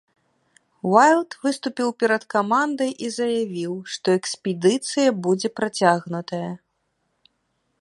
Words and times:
Уайлд 0.91 1.35
выступіў 1.43 1.89
перад 2.03 2.23
камандай 2.35 2.91
і 3.07 3.09
заявіў, 3.17 3.73
што 3.97 4.07
экспедыцыя 4.21 5.09
будзе 5.27 5.49
працягнутая. 5.61 6.49